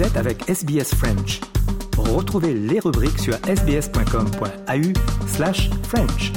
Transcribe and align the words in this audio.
Êtes 0.00 0.16
avec 0.16 0.48
SBS 0.48 0.94
French. 0.94 1.40
Retrouvez 1.98 2.54
les 2.54 2.80
rubriques 2.80 3.18
sur 3.18 3.34
sbs.com.au 3.34 5.26
slash 5.28 5.68
French. 5.82 6.32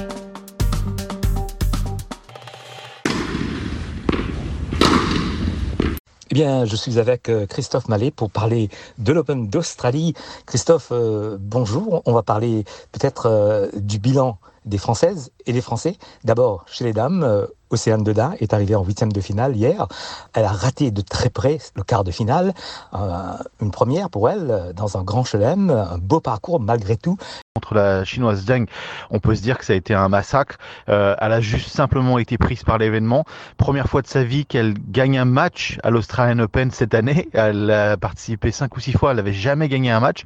Eh 6.30 6.34
bien, 6.34 6.66
je 6.66 6.76
suis 6.76 7.00
avec 7.00 7.30
euh, 7.30 7.46
Christophe 7.46 7.88
Mallet 7.88 8.12
pour 8.12 8.30
parler 8.32 8.70
de 8.98 9.14
l'Open 9.14 9.48
d'Australie. 9.48 10.14
Christophe, 10.46 10.90
euh, 10.92 11.38
bonjour. 11.40 12.02
On 12.06 12.12
va 12.12 12.22
parler 12.22 12.66
peut-être 12.92 13.28
euh, 13.28 13.70
du 13.76 13.98
bilan 13.98 14.40
des 14.66 14.78
Françaises 14.78 15.32
et 15.46 15.54
des 15.54 15.62
Français. 15.62 15.96
D'abord, 16.26 16.66
chez 16.68 16.84
les 16.84 16.92
dames, 16.92 17.48
Océane 17.74 18.04
Dedin 18.04 18.34
est 18.40 18.54
arrivée 18.54 18.76
en 18.76 18.84
huitième 18.84 19.12
de 19.12 19.20
finale 19.20 19.56
hier. 19.56 19.88
Elle 20.34 20.46
a 20.46 20.52
raté 20.52 20.92
de 20.92 21.02
très 21.02 21.30
près 21.30 21.58
le 21.76 21.84
quart 21.84 22.04
de 22.04 22.12
finale. 22.12 22.54
Euh, 22.94 23.34
une 23.62 23.72
première 23.72 24.10
pour 24.10 24.30
elle 24.30 24.48
euh, 24.50 24.74
dans 24.74 24.98
un 24.98 25.04
grand 25.04 25.24
chelem. 25.24 25.72
Un 25.72 25.98
beau 25.98 26.20
parcours 26.20 26.60
malgré 26.60 26.96
tout. 26.96 27.18
Contre 27.56 27.76
la 27.76 28.04
chinoise 28.04 28.46
Zhang, 28.46 28.66
on 29.10 29.20
peut 29.20 29.36
se 29.36 29.42
dire 29.42 29.58
que 29.58 29.66
ça 29.66 29.74
a 29.74 29.76
été 29.76 29.94
un 29.94 30.10
massacre. 30.10 30.58
Euh, 30.90 31.16
elle 31.20 31.32
a 31.32 31.42
juste 31.42 31.70
simplement 31.70 32.18
été 32.20 32.38
prise 32.38 32.64
par 32.64 32.78
l'événement. 32.78 33.26
Première 33.58 33.88
fois 33.88 34.02
de 34.02 34.08
sa 34.08 34.24
vie 34.24 34.46
qu'elle 34.46 34.74
gagne 34.90 35.18
un 35.18 35.26
match 35.26 35.80
à 35.84 35.90
l'Australian 35.90 36.40
Open 36.40 36.72
cette 36.72 36.94
année. 36.94 37.30
Elle 37.34 37.70
a 37.72 37.98
participé 37.98 38.52
cinq 38.52 38.76
ou 38.78 38.80
six 38.80 38.94
fois. 38.94 39.12
Elle 39.12 39.18
n'avait 39.18 39.34
jamais 39.34 39.68
gagné 39.68 39.92
un 39.92 40.00
match. 40.00 40.24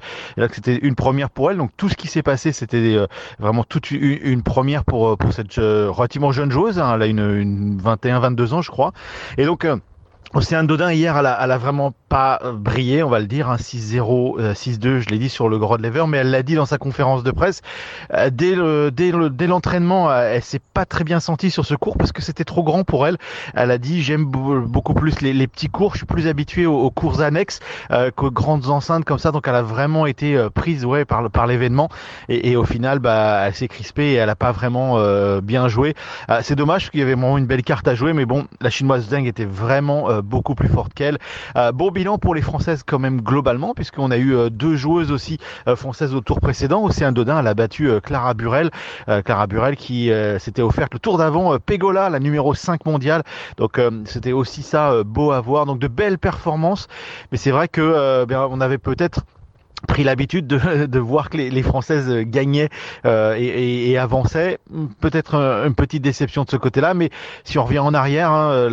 C'était 0.52 0.78
une 0.78 0.96
première 0.96 1.30
pour 1.30 1.52
elle. 1.52 1.58
Donc 1.58 1.72
tout 1.78 1.90
ce 1.90 1.96
qui 1.96 2.08
s'est 2.08 2.24
passé, 2.24 2.52
c'était 2.52 2.98
vraiment 3.40 3.64
toute 3.64 3.92
une, 3.92 4.42
première 4.42 4.86
pour 4.86 5.18
cette 5.32 5.56
relativement 5.56 6.32
jeune 6.32 6.52
joueuse. 6.52 6.80
Hein. 6.80 6.94
Elle 6.96 7.02
a 7.02 7.06
une, 7.08 7.37
une 7.38 7.80
21-22 7.82 8.54
ans, 8.54 8.62
je 8.62 8.72
crois. 8.72 8.94
Et 9.38 9.46
donc 9.46 9.66
euh, 9.66 9.78
Océane 10.34 10.68
Dodin 10.68 10.92
hier, 10.92 11.18
elle 11.18 11.26
a 11.26 11.58
vraiment 11.58 11.94
pas 12.08 12.40
euh, 12.44 12.54
brillé, 12.54 13.04
on 13.04 13.10
va 13.10 13.20
le 13.20 13.28
dire, 13.28 13.50
hein, 13.50 13.58
6-0, 13.58 14.40
euh, 14.40 14.54
6-2, 14.54 15.00
je 15.00 15.10
l'ai 15.10 15.20
dit 15.20 15.30
sur 15.30 15.50
le 15.50 15.58
Grand 15.58 15.78
Lever, 15.78 16.06
mais 16.08 16.18
elle 16.18 16.32
l'a 16.32 16.44
dit 16.44 16.56
dans 16.56 16.66
sa 16.66 16.78
conférence 16.78 17.24
de 17.24 17.32
presse. 17.32 17.62
Euh, 18.14 18.30
dès 18.32 18.56
le, 18.56 18.92
dès 18.92 19.12
le, 19.12 19.30
dès 19.30 19.48
l'entraînement, 19.48 20.10
euh, 20.10 20.32
elle 20.34 20.44
s'est 20.44 20.62
pas 20.74 20.86
très 20.86 21.04
bien 21.04 21.20
sentie 21.20 21.52
sur 21.52 21.66
ce 21.66 21.76
cours 21.76 21.98
parce 21.98 22.12
que 22.12 22.22
c'était 22.22 22.44
trop 22.44 22.64
grand 22.64 22.84
pour 22.84 23.08
elle. 23.08 23.18
Elle 23.54 23.72
a 23.72 23.78
dit 23.78 24.02
j'aime 24.02 24.26
beaucoup 24.26 24.94
plus 24.94 25.22
les, 25.22 25.34
les, 25.34 25.48
petits 25.48 25.70
cours, 25.70 25.94
je 25.94 25.98
suis 25.98 26.06
plus 26.06 26.28
habituée 26.28 26.66
aux, 26.66 26.80
aux 26.80 26.92
cours 26.92 27.22
annexes 27.22 27.60
euh, 27.92 28.12
qu'aux 28.12 28.32
grandes 28.32 28.68
enceintes 28.68 29.06
comme 29.06 29.20
ça. 29.20 29.32
Donc 29.32 29.48
elle 29.48 29.56
a 29.56 29.62
vraiment 29.62 30.06
été 30.06 30.38
euh, 30.38 30.50
prise 30.50 30.86
ouais 30.86 31.06
par 31.06 31.22
le, 31.22 31.30
par 31.30 31.48
l'événement 31.48 31.90
et, 32.30 32.52
et, 32.52 32.56
au 32.56 32.64
final, 32.64 33.00
bah, 33.00 33.44
elle 33.46 33.56
s'est 33.56 33.68
crispée 33.68 34.12
et 34.12 34.14
elle 34.16 34.30
a 34.30 34.36
pas 34.36 34.52
vraiment 34.52 34.98
bien 35.42 35.68
joué. 35.68 35.96
c'est 36.42 36.56
dommage 36.56 36.90
qu'il 36.90 37.00
y 37.00 37.04
avait 37.04 37.14
vraiment 37.14 37.38
une 37.38 37.46
belle 37.46 37.64
carte 37.64 37.88
à 37.88 37.96
jouer, 37.96 38.14
mais 38.14 38.26
bon, 38.26 38.46
la 38.62 38.70
chinoise 38.70 39.08
dingue 39.10 39.28
était 39.28 39.46
vraiment 39.46 40.22
beaucoup 40.22 40.56
plus 40.56 40.68
forte 40.68 40.94
qu'elle. 40.94 41.18
Euh, 41.56 41.72
bilan 41.98 42.20
pour 42.20 42.36
les 42.36 42.44
Françaises 42.44 42.84
quand 42.86 43.00
même 43.00 43.22
globalement, 43.22 43.74
puisqu'on 43.74 44.12
a 44.12 44.18
eu 44.18 44.36
euh, 44.36 44.50
deux 44.52 44.76
joueuses 44.76 45.12
aussi 45.12 45.40
euh, 45.68 45.76
françaises 45.76 46.14
au 46.14 46.22
tour 46.22 46.40
précédent. 46.40 46.84
Océane 46.84 47.16
Dodin, 47.16 47.40
elle 47.40 47.48
a 47.48 47.56
battu 47.56 47.90
Clara 48.02 48.36
Burel, 48.36 48.70
Clara 49.26 49.48
Burel 49.48 49.76
qui 49.76 50.12
s'était 50.40 50.62
offerte 50.62 50.94
le 50.94 51.00
tour 51.00 51.18
d'avant 51.18 51.58
Pegola, 51.60 52.10
la 52.10 52.20
numéro 52.20 52.54
5 52.54 52.86
mondiale. 52.86 53.24
Donc 53.58 53.82
c'était 54.06 54.32
aussi 54.32 54.62
ça 54.62 55.04
beau 55.04 55.32
à 55.32 55.42
voir. 55.42 55.66
Donc 55.66 55.80
de 55.80 55.88
belles 55.88 56.20
performances, 56.20 56.88
mais 57.32 57.38
c'est 57.38 57.52
vrai 57.52 57.68
que 57.68 58.26
bien, 58.26 58.48
on 58.50 58.62
avait 58.62 58.78
peut-être 58.78 59.22
pris 59.88 60.04
l'habitude 60.04 60.48
de, 60.48 60.86
de, 60.86 61.00
voir 61.00 61.30
que 61.30 61.38
les, 61.38 61.50
les 61.50 61.64
Françaises 61.64 62.10
gagnaient 62.26 62.70
euh, 63.06 63.36
et, 63.38 63.92
et, 63.92 63.98
avançaient. 63.98 64.60
Peut-être 65.00 65.36
une 65.36 65.76
petite 65.76 66.02
déception 66.02 66.44
de 66.44 66.50
ce 66.50 66.58
côté-là, 66.58 66.94
mais 66.94 67.10
si 67.44 67.58
on 67.60 67.64
revient 67.64 67.80
en 67.80 67.94
arrière, 67.94 68.32
hein, 68.32 68.70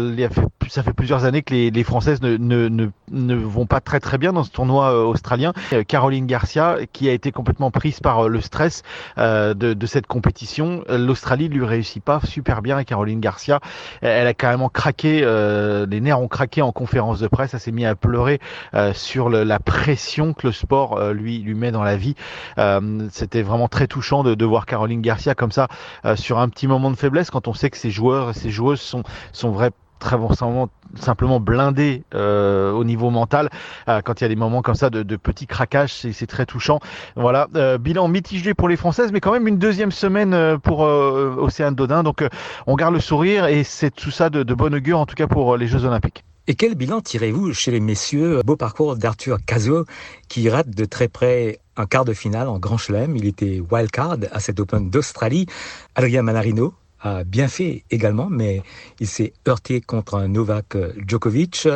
ça 0.68 0.82
fait 0.82 0.92
plusieurs 0.92 1.24
années 1.24 1.42
que 1.42 1.52
les, 1.52 1.70
les 1.70 1.84
Françaises 1.84 2.22
ne, 2.22 2.36
ne, 2.36 2.68
ne, 2.68 2.88
ne, 3.10 3.34
vont 3.34 3.66
pas 3.66 3.80
très 3.80 4.00
très 4.00 4.18
bien 4.18 4.32
dans 4.32 4.44
ce 4.44 4.50
tournoi 4.50 4.92
euh, 4.92 5.04
australien. 5.04 5.52
Caroline 5.88 6.26
Garcia, 6.26 6.78
qui 6.92 7.08
a 7.08 7.12
été 7.12 7.32
complètement 7.32 7.70
prise 7.70 8.00
par 8.00 8.24
euh, 8.26 8.28
le 8.28 8.40
stress 8.40 8.82
euh, 9.18 9.54
de, 9.54 9.74
de, 9.74 9.86
cette 9.86 10.06
compétition, 10.06 10.84
l'Australie 10.88 11.48
lui 11.48 11.64
réussit 11.64 12.02
pas 12.02 12.20
super 12.24 12.62
bien. 12.62 12.82
Caroline 12.84 13.20
Garcia, 13.20 13.60
elle 14.00 14.26
a 14.26 14.34
carrément 14.34 14.68
craqué, 14.68 15.20
euh, 15.22 15.86
les 15.86 16.00
nerfs 16.00 16.20
ont 16.20 16.28
craqué 16.28 16.62
en 16.62 16.72
conférence 16.72 17.20
de 17.20 17.28
presse. 17.28 17.54
Elle 17.54 17.60
s'est 17.60 17.72
mis 17.72 17.86
à 17.86 17.94
pleurer 17.94 18.40
euh, 18.74 18.92
sur 18.92 19.28
le, 19.28 19.44
la 19.44 19.58
pression 19.58 20.32
que 20.32 20.46
le 20.46 20.52
sport 20.52 20.93
euh, 20.98 21.12
lui 21.12 21.38
lui 21.38 21.54
met 21.54 21.70
dans 21.70 21.82
la 21.82 21.96
vie. 21.96 22.14
Euh, 22.58 23.08
c'était 23.10 23.42
vraiment 23.42 23.68
très 23.68 23.86
touchant 23.86 24.22
de, 24.22 24.34
de, 24.34 24.44
voir 24.44 24.66
Caroline 24.66 25.00
Garcia 25.00 25.34
comme 25.34 25.52
ça 25.52 25.68
euh, 26.04 26.16
sur 26.16 26.38
un 26.38 26.48
petit 26.48 26.66
moment 26.66 26.90
de 26.90 26.96
faiblesse 26.96 27.30
quand 27.30 27.48
on 27.48 27.54
sait 27.54 27.70
que 27.70 27.76
ces 27.76 27.90
joueurs 27.90 28.30
et 28.30 28.34
ces 28.34 28.50
joueuses 28.50 28.80
sont 28.80 29.02
sont 29.32 29.50
vrais 29.50 29.70
très 30.04 30.16
simplement, 30.34 30.68
simplement 30.96 31.40
blindé 31.40 32.04
euh, 32.14 32.72
au 32.72 32.84
niveau 32.84 33.10
mental. 33.10 33.48
Euh, 33.88 34.00
quand 34.02 34.20
il 34.20 34.24
y 34.24 34.26
a 34.26 34.28
des 34.28 34.36
moments 34.36 34.62
comme 34.62 34.74
ça 34.74 34.90
de, 34.90 35.02
de 35.02 35.16
petits 35.16 35.46
craquages, 35.46 35.92
c'est 35.92 36.26
très 36.26 36.46
touchant. 36.46 36.78
Voilà, 37.16 37.48
euh, 37.56 37.78
bilan 37.78 38.08
mitigé 38.08 38.54
pour 38.54 38.68
les 38.68 38.76
Françaises, 38.76 39.12
mais 39.12 39.20
quand 39.20 39.32
même 39.32 39.48
une 39.48 39.58
deuxième 39.58 39.92
semaine 39.92 40.58
pour 40.58 40.80
Océane 40.80 41.74
Dodin. 41.74 42.02
Donc 42.02 42.24
on 42.66 42.76
garde 42.76 42.94
le 42.94 43.00
sourire 43.00 43.46
et 43.46 43.64
c'est 43.64 43.90
tout 43.90 44.10
ça 44.10 44.30
de, 44.30 44.42
de 44.42 44.54
bon 44.54 44.74
augure, 44.74 44.98
en 44.98 45.06
tout 45.06 45.14
cas 45.14 45.26
pour 45.26 45.56
les 45.56 45.66
Jeux 45.66 45.84
Olympiques. 45.84 46.24
Et 46.46 46.56
quel 46.56 46.74
bilan 46.74 47.00
tirez-vous 47.00 47.54
chez 47.54 47.70
les 47.70 47.80
messieurs? 47.80 48.42
Beau 48.44 48.56
parcours 48.56 48.96
d'Arthur 48.96 49.38
Cazot 49.46 49.86
qui 50.28 50.50
rate 50.50 50.68
de 50.68 50.84
très 50.84 51.08
près 51.08 51.58
un 51.76 51.86
quart 51.86 52.04
de 52.04 52.12
finale 52.12 52.48
en 52.48 52.58
Grand 52.58 52.76
Chelem. 52.76 53.16
Il 53.16 53.24
était 53.24 53.62
wildcard 53.70 54.18
à 54.30 54.40
cet 54.40 54.60
Open 54.60 54.90
d'Australie. 54.90 55.46
Adrien 55.94 56.20
Manarino 56.20 56.74
a 57.00 57.24
bien 57.24 57.48
fait 57.48 57.84
également, 57.90 58.28
mais 58.28 58.62
il 59.00 59.06
s'est 59.06 59.32
heurté 59.48 59.80
contre 59.80 60.16
un 60.16 60.28
Novak 60.28 60.76
Djokovic. 61.08 61.66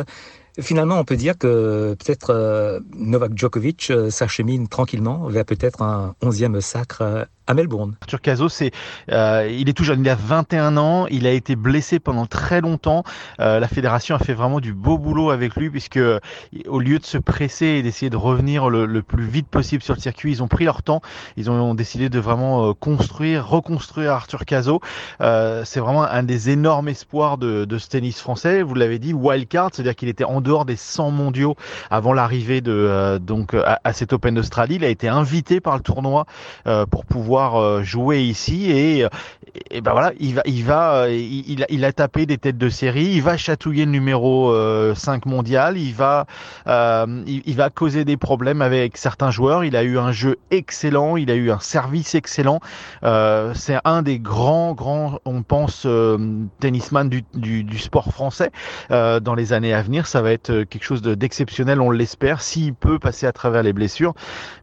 Finalement, 0.61 0.99
on 0.99 1.05
peut 1.05 1.15
dire 1.15 1.37
que 1.37 1.95
peut-être 1.97 2.31
euh, 2.31 2.79
Novak 2.95 3.31
Djokovic 3.35 3.89
euh, 3.91 4.09
s'achemine 4.09 4.67
tranquillement 4.67 5.27
vers 5.29 5.45
peut-être 5.45 5.81
un 5.81 6.15
onzième 6.21 6.59
sacre 6.59 7.01
euh, 7.01 7.25
Arthur 7.49 8.21
Cazot, 8.21 8.49
c'est, 8.49 8.71
euh, 9.11 9.49
il 9.51 9.69
est 9.69 9.73
tout 9.73 9.83
jeune, 9.83 10.01
il 10.01 10.09
a 10.09 10.15
21 10.15 10.77
ans, 10.77 11.07
il 11.07 11.25
a 11.25 11.31
été 11.31 11.55
blessé 11.55 11.99
pendant 11.99 12.25
très 12.25 12.61
longtemps. 12.61 13.03
Euh, 13.39 13.59
la 13.59 13.67
fédération 13.67 14.15
a 14.15 14.19
fait 14.19 14.33
vraiment 14.33 14.59
du 14.59 14.73
beau 14.73 14.97
boulot 14.97 15.31
avec 15.31 15.55
lui 15.55 15.69
puisque 15.69 15.99
au 16.67 16.79
lieu 16.79 16.99
de 16.99 17.05
se 17.05 17.17
presser 17.17 17.65
et 17.65 17.81
d'essayer 17.81 18.09
de 18.09 18.17
revenir 18.17 18.69
le, 18.69 19.01
plus 19.01 19.25
vite 19.25 19.47
possible 19.47 19.81
sur 19.81 19.95
le 19.95 19.99
circuit, 19.99 20.31
ils 20.31 20.43
ont 20.43 20.47
pris 20.47 20.65
leur 20.65 20.83
temps. 20.83 21.01
Ils 21.37 21.49
ont, 21.49 21.73
décidé 21.73 22.09
de 22.09 22.19
vraiment 22.19 22.73
construire, 22.73 23.47
reconstruire 23.47 24.11
Arthur 24.11 24.45
Cazot. 24.45 24.81
Euh, 25.21 25.63
c'est 25.65 25.79
vraiment 25.79 26.03
un 26.03 26.23
des 26.23 26.49
énormes 26.49 26.89
espoirs 26.89 27.37
de, 27.37 27.65
ce 27.77 27.87
tennis 27.87 28.19
français. 28.19 28.61
Vous 28.61 28.75
l'avez 28.75 28.99
dit, 28.99 29.13
wildcard, 29.13 29.69
c'est-à-dire 29.73 29.95
qu'il 29.95 30.09
était 30.09 30.23
en 30.23 30.41
dehors 30.41 30.65
des 30.65 30.75
100 30.75 31.11
mondiaux 31.11 31.55
avant 31.89 32.13
l'arrivée 32.13 32.61
de 32.61 32.71
euh, 32.71 33.19
donc 33.19 33.53
à, 33.53 33.79
à 33.83 33.93
cet 33.93 34.13
Open 34.13 34.35
d'Australie. 34.35 34.75
Il 34.75 34.83
a 34.83 34.89
été 34.89 35.07
invité 35.07 35.61
par 35.61 35.75
le 35.75 35.81
tournoi 35.81 36.25
euh, 36.67 36.85
pour 36.85 37.05
pouvoir 37.05 37.38
euh, 37.39 37.83
jouer 37.83 38.21
ici 38.21 38.71
et, 38.71 39.05
et 39.71 39.81
ben 39.81 39.91
voilà, 39.91 40.11
il 40.19 40.35
va, 40.35 40.41
il 40.45 40.63
va, 40.63 41.09
il, 41.09 41.65
il, 41.69 41.85
a 41.85 41.91
tapé 41.91 42.25
des 42.25 42.37
têtes 42.37 42.57
de 42.57 42.69
série, 42.69 43.05
il 43.05 43.21
va 43.21 43.37
chatouiller 43.37 43.85
le 43.85 43.91
numéro 43.91 44.53
5 44.95 45.25
mondial, 45.25 45.77
il 45.77 45.93
va, 45.93 46.25
euh, 46.67 47.23
il, 47.25 47.55
va 47.55 47.69
causer 47.69 48.05
des 48.05 48.17
problèmes 48.17 48.61
avec 48.61 48.97
certains 48.97 49.31
joueurs. 49.31 49.63
Il 49.63 49.75
a 49.75 49.83
eu 49.83 49.97
un 49.97 50.11
jeu 50.11 50.37
excellent, 50.51 51.17
il 51.17 51.31
a 51.31 51.35
eu 51.35 51.51
un 51.51 51.59
service 51.59 52.15
excellent. 52.15 52.59
Euh, 53.03 53.53
c'est 53.55 53.77
un 53.85 54.01
des 54.01 54.19
grands, 54.19 54.73
grands, 54.73 55.19
on 55.25 55.43
pense, 55.43 55.83
euh, 55.85 56.17
tennisman 56.59 57.09
du, 57.09 57.23
du, 57.33 57.63
du, 57.63 57.77
sport 57.77 58.11
français 58.11 58.51
euh, 58.91 59.19
dans 59.19 59.35
les 59.35 59.53
années 59.53 59.73
à 59.73 59.81
venir. 59.81 60.07
Ça 60.07 60.21
va 60.21 60.31
être 60.31 60.63
quelque 60.63 60.83
chose 60.83 61.01
d'exceptionnel, 61.01 61.81
on 61.81 61.91
l'espère, 61.91 62.41
s'il 62.41 62.73
peut 62.73 62.99
passer 62.99 63.25
à 63.25 63.31
travers 63.31 63.63
les 63.63 63.73
blessures. 63.73 64.13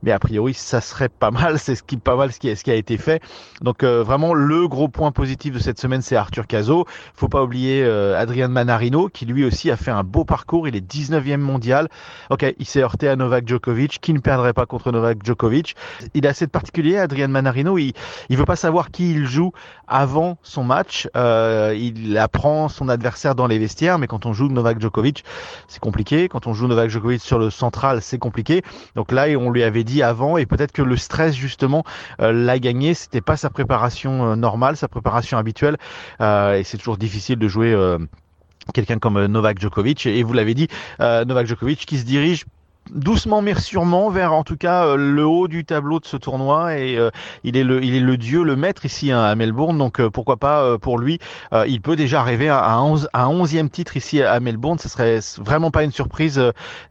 Mais 0.02 0.12
a 0.12 0.18
priori, 0.18 0.54
ça 0.54 0.80
serait 0.80 1.08
pas 1.08 1.30
mal. 1.30 1.58
C'est 1.66 1.74
ce 1.74 1.82
qui, 1.82 1.96
pas 1.96 2.16
mal 2.16 2.32
ce 2.32 2.38
qui, 2.38 2.54
ce 2.54 2.62
qui 2.66 2.72
a 2.72 2.74
été 2.74 2.96
fait. 2.96 3.22
Donc 3.62 3.84
vraiment 3.84 4.34
le 4.34 4.66
gros 4.66 4.88
point 4.88 5.12
positif 5.12 5.54
de 5.54 5.60
cette 5.60 5.78
semaine, 5.78 6.02
c'est 6.02 6.16
Arthur 6.16 6.48
Cazot. 6.48 6.84
Faut 7.14 7.28
pas 7.28 7.44
oublier 7.44 7.84
euh, 7.84 8.20
Adrian 8.20 8.48
Manarino, 8.48 9.08
qui 9.08 9.24
lui 9.24 9.44
aussi 9.44 9.70
a 9.70 9.76
fait 9.76 9.92
un 9.92 10.02
beau 10.02 10.24
parcours. 10.24 10.66
Il 10.66 10.74
est 10.74 10.84
19e 10.84 11.36
mondial. 11.36 11.88
Ok, 12.28 12.44
il 12.58 12.66
s'est 12.66 12.82
heurté 12.82 13.08
à 13.08 13.14
Novak 13.14 13.46
Djokovic, 13.46 14.00
qui 14.00 14.12
ne 14.12 14.18
perdrait 14.18 14.52
pas 14.52 14.66
contre 14.66 14.90
Novak 14.90 15.24
Djokovic. 15.24 15.76
Il 16.14 16.26
a 16.26 16.30
assez 16.30 16.44
de 16.44 16.50
particulier, 16.50 16.98
Adrian 16.98 17.28
Manarino. 17.28 17.78
Il, 17.78 17.92
il 18.30 18.36
veut 18.36 18.44
pas 18.44 18.56
savoir 18.56 18.90
qui 18.90 19.12
il 19.12 19.26
joue 19.26 19.52
avant 19.86 20.38
son 20.42 20.64
match. 20.64 21.08
Euh, 21.16 21.72
il 21.78 22.18
apprend 22.18 22.68
son 22.68 22.88
adversaire 22.88 23.36
dans 23.36 23.46
les 23.46 23.60
vestiaires, 23.60 24.00
mais 24.00 24.08
quand 24.08 24.26
on 24.26 24.32
joue 24.32 24.48
Novak 24.48 24.80
Djokovic, 24.80 25.24
c'est 25.68 25.78
compliqué. 25.78 26.28
Quand 26.28 26.48
on 26.48 26.52
joue 26.52 26.66
Novak 26.66 26.90
Djokovic 26.90 27.20
sur 27.20 27.38
le 27.38 27.50
central, 27.50 28.02
c'est 28.02 28.18
compliqué. 28.18 28.62
Donc 28.96 29.12
là, 29.12 29.26
on 29.38 29.50
lui 29.50 29.62
avait 29.62 29.84
dit 29.84 30.02
avant, 30.02 30.36
et 30.36 30.46
peut-être 30.46 30.72
que 30.72 30.82
le 30.82 30.96
stress 30.96 31.36
justement 31.36 31.84
euh, 32.20 32.32
l'a 32.46 32.58
gagné. 32.58 32.94
C'était 32.94 33.20
pas 33.20 33.36
sa 33.36 33.50
préparation 33.50 34.32
euh, 34.32 34.36
normale, 34.36 34.76
sa 34.76 34.88
préparation 34.88 35.36
habituelle, 35.36 35.76
euh, 36.20 36.54
et 36.54 36.64
c'est 36.64 36.78
toujours 36.78 36.96
difficile 36.96 37.38
de 37.38 37.48
jouer 37.48 37.72
euh, 37.72 37.98
quelqu'un 38.72 38.98
comme 38.98 39.26
Novak 39.26 39.60
Djokovic. 39.60 40.06
Et 40.06 40.22
vous 40.22 40.32
l'avez 40.32 40.54
dit, 40.54 40.68
Novak 41.00 41.46
Djokovic 41.46 41.84
qui 41.84 41.98
se 41.98 42.04
dirige 42.04 42.44
doucement 42.94 43.42
mais 43.42 43.54
sûrement 43.58 44.10
vers 44.10 44.32
en 44.32 44.44
tout 44.44 44.56
cas 44.56 44.94
le 44.94 45.26
haut 45.26 45.48
du 45.48 45.64
tableau 45.64 45.98
de 45.98 46.06
ce 46.06 46.16
tournoi 46.16 46.78
et 46.78 46.96
il 47.42 47.56
est 47.56 47.64
le 47.64 48.16
dieu, 48.16 48.44
le 48.44 48.54
maître 48.54 48.84
ici 48.84 49.10
hein, 49.10 49.22
à 49.22 49.34
Melbourne. 49.34 49.76
Donc 49.76 50.00
pourquoi 50.08 50.36
pas 50.36 50.78
pour 50.78 50.98
lui, 50.98 51.18
il 51.66 51.80
peut 51.80 51.96
déjà 51.96 52.20
arriver 52.20 52.48
à 52.48 52.70
un 52.74 52.82
11 52.82 53.08
à 53.12 53.26
11e 53.26 53.68
titre 53.70 53.96
ici 53.96 54.22
à 54.22 54.38
Melbourne. 54.38 54.78
Ce 54.78 54.88
serait 54.88 55.18
vraiment 55.38 55.72
pas 55.72 55.82
une 55.82 55.92
surprise 55.92 56.40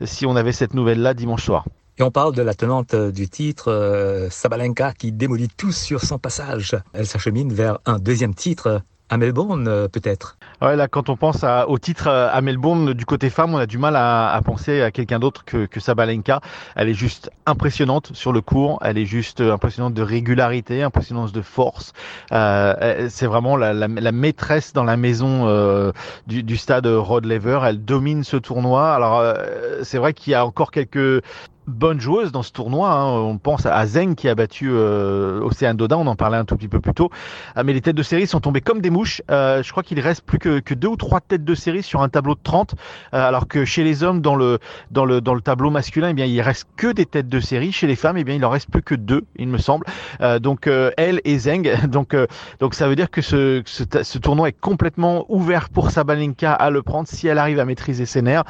si 0.03 0.25
on 0.25 0.35
avait 0.35 0.51
cette 0.51 0.73
nouvelle 0.73 1.01
là 1.01 1.13
dimanche 1.13 1.45
soir. 1.45 1.65
Et 1.97 2.03
on 2.03 2.11
parle 2.11 2.35
de 2.35 2.41
la 2.41 2.53
tenante 2.53 2.93
du 2.93 3.29
titre, 3.29 3.71
euh, 3.71 4.29
Sabalenka, 4.29 4.91
qui 4.91 5.13
démolit 5.13 5.47
tout 5.47 5.71
sur 5.71 6.01
son 6.01 6.19
passage. 6.19 6.75
Elle 6.93 7.07
s'achemine 7.07 7.53
vers 7.53 7.79
un 7.85 7.99
deuxième 7.99 8.33
titre 8.33 8.81
à 9.07 9.17
Melbourne, 9.17 9.67
euh, 9.69 9.87
peut-être. 9.87 10.37
Ouais, 10.61 10.75
là, 10.75 10.89
quand 10.89 11.07
on 11.07 11.15
pense 11.15 11.45
au 11.67 11.79
titre 11.79 12.07
euh, 12.07 12.27
à 12.29 12.41
Melbourne 12.41 12.93
du 12.93 13.05
côté 13.05 13.29
femme, 13.29 13.53
on 13.53 13.57
a 13.57 13.65
du 13.65 13.77
mal 13.77 13.95
à, 13.95 14.37
penser 14.43 14.81
à 14.81 14.91
quelqu'un 14.91 15.19
d'autre 15.19 15.45
que, 15.45 15.67
que 15.67 15.79
Sabalenka. 15.79 16.41
Elle 16.75 16.89
est 16.89 16.93
juste 16.93 17.31
impressionnante 17.45 18.11
sur 18.13 18.33
le 18.33 18.41
court. 18.41 18.79
Elle 18.81 18.97
est 18.97 19.05
juste 19.05 19.41
impressionnante 19.41 19.93
de 19.93 20.01
régularité, 20.01 20.83
impressionnante 20.83 21.31
de 21.31 21.41
force. 21.41 21.93
Euh, 22.31 23.07
c'est 23.09 23.27
vraiment 23.27 23.57
la, 23.57 23.87
maîtresse 24.11 24.73
dans 24.73 24.83
la 24.83 24.97
maison 24.97 25.47
euh, 25.47 25.91
du, 26.27 26.57
stade 26.57 26.87
Rod 26.87 27.25
Laver. 27.25 27.59
Elle 27.65 27.83
domine 27.83 28.23
ce 28.23 28.37
tournoi. 28.37 28.93
Alors, 28.93 29.19
euh, 29.19 29.83
c'est 29.83 29.97
vrai 29.97 30.13
qu'il 30.13 30.31
y 30.31 30.33
a 30.33 30.45
encore 30.45 30.71
quelques 30.71 31.23
bonne 31.67 31.99
joueuse 31.99 32.31
dans 32.31 32.43
ce 32.43 32.51
tournoi. 32.51 32.91
Hein. 32.91 33.11
On 33.11 33.37
pense 33.37 33.65
à 33.65 33.85
Zeng 33.85 34.15
qui 34.15 34.27
a 34.29 34.35
battu 34.35 34.69
euh, 34.71 35.41
Océane 35.41 35.77
Dodin, 35.77 35.97
on 35.97 36.07
en 36.07 36.15
parlait 36.15 36.37
un 36.37 36.45
tout 36.45 36.55
petit 36.55 36.67
peu 36.67 36.79
plus 36.79 36.93
tôt. 36.93 37.09
Ah, 37.55 37.63
mais 37.63 37.73
les 37.73 37.81
têtes 37.81 37.95
de 37.95 38.03
série 38.03 38.27
sont 38.27 38.39
tombées 38.39 38.61
comme 38.61 38.81
des 38.81 38.89
mouches. 38.89 39.21
Euh, 39.31 39.63
je 39.63 39.71
crois 39.71 39.83
qu'il 39.83 39.99
reste 39.99 40.23
plus 40.23 40.39
que, 40.39 40.59
que, 40.59 40.73
deux 40.73 40.87
ou 40.87 40.95
trois 40.95 41.21
têtes 41.21 41.43
de 41.43 41.55
série 41.55 41.83
sur 41.83 42.01
un 42.01 42.09
tableau 42.09 42.35
de 42.35 42.39
30, 42.43 42.75
euh, 43.13 43.27
alors 43.27 43.47
que 43.47 43.65
chez 43.65 43.83
les 43.83 44.03
hommes, 44.03 44.21
dans 44.21 44.35
le, 44.35 44.59
dans 44.91 45.05
le, 45.05 45.21
dans 45.21 45.33
le 45.33 45.41
tableau 45.41 45.69
masculin, 45.69 46.09
eh 46.09 46.13
bien, 46.13 46.25
il 46.25 46.41
reste 46.41 46.67
que 46.75 46.91
des 46.91 47.05
têtes 47.05 47.29
de 47.29 47.39
série. 47.39 47.71
Chez 47.71 47.87
les 47.87 47.95
femmes, 47.95 48.17
eh 48.17 48.23
bien, 48.23 48.35
il 48.35 48.45
en 48.45 48.49
reste 48.49 48.69
plus 48.69 48.81
que 48.81 48.95
deux, 48.95 49.23
il 49.37 49.47
me 49.47 49.57
semble. 49.57 49.85
Euh, 50.21 50.39
donc, 50.39 50.67
euh, 50.67 50.91
elle 50.97 51.21
et 51.23 51.37
Zeng. 51.37 51.69
Donc, 51.87 52.13
euh, 52.13 52.27
donc, 52.59 52.73
ça 52.73 52.87
veut 52.87 52.95
dire 52.95 53.09
que 53.09 53.21
ce, 53.21 53.61
ce, 53.65 53.83
ce, 54.03 54.17
tournoi 54.17 54.49
est 54.49 54.59
complètement 54.59 55.25
ouvert 55.29 55.69
pour 55.69 55.91
Sabalenka 55.91 56.51
à 56.51 56.69
le 56.69 56.81
prendre. 56.81 57.07
Si 57.07 57.27
elle 57.27 57.37
arrive 57.37 57.59
à 57.59 57.65
maîtriser 57.65 58.05
ses 58.05 58.21
nerfs, 58.21 58.43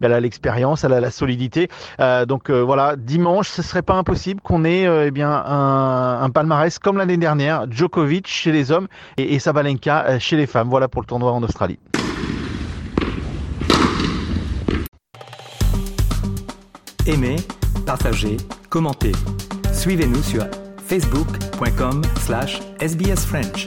ben, 0.00 0.08
elle 0.08 0.12
a 0.12 0.20
l'expérience, 0.20 0.84
elle 0.84 0.92
a 0.92 1.00
la 1.00 1.10
solidité. 1.10 1.68
donc, 2.28 2.50
voilà, 2.62 2.96
dimanche, 2.96 3.48
ce 3.48 3.62
serait 3.62 3.82
pas 3.82 3.94
impossible 3.94 4.40
qu'on 4.40 4.64
ait 4.64 4.86
euh, 4.86 5.06
eh 5.06 5.10
bien 5.10 5.30
un, 5.30 6.30
palmarès 6.30 6.78
comme 6.78 6.96
l'année 6.98 7.16
dernière, 7.16 7.66
Djokovic 7.70 8.26
chez 8.26 8.52
les 8.52 8.70
hommes 8.70 8.88
et, 9.16 9.38
Sabalenka 9.38 10.04
euh, 10.06 10.18
chez 10.18 10.36
les 10.36 10.46
femmes. 10.46 10.68
Voilà 10.68 10.88
pour 10.88 11.00
le 11.02 11.06
tournoi 11.06 11.32
en 11.32 11.42
Australie. 11.42 11.78
Aimez, 17.06 17.36
partagez, 17.84 18.36
commentez. 18.70 19.12
Suivez-nous 19.72 20.22
sur 20.22 20.44
facebook.com/sbsfrench. 20.86 23.66